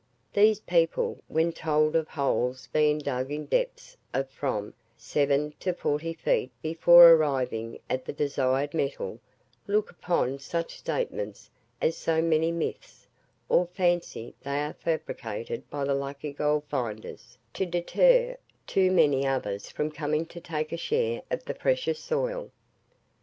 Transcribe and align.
These 0.33 0.61
people, 0.61 1.19
when 1.27 1.53
told 1.53 1.95
of 1.95 2.07
holes 2.07 2.67
being 2.73 2.97
dug 2.97 3.29
in 3.31 3.45
depths 3.45 3.95
of 4.15 4.31
from 4.31 4.73
seven 4.97 5.53
to 5.59 5.75
forty 5.75 6.15
feet 6.15 6.49
before 6.63 7.11
arriving 7.11 7.77
at 7.87 8.05
the 8.05 8.11
desired 8.11 8.73
metal, 8.73 9.19
look 9.67 9.91
upon 9.91 10.39
such 10.39 10.79
statements 10.79 11.51
as 11.83 11.95
so 11.97 12.19
many 12.19 12.51
myths, 12.51 13.05
or 13.47 13.67
fancy 13.73 14.33
they 14.41 14.61
are 14.63 14.73
fabricated 14.73 15.69
by 15.69 15.83
the 15.85 15.93
lucky 15.93 16.33
gold 16.33 16.63
finders 16.63 17.37
to 17.53 17.67
deter 17.67 18.37
too 18.65 18.89
many 18.91 19.27
others 19.27 19.69
from 19.69 19.91
coming 19.91 20.25
to 20.25 20.39
take 20.41 20.71
a 20.71 20.77
share 20.77 21.21
of 21.29 21.45
the 21.45 21.53
precious 21.53 21.99
spoil. 21.99 22.49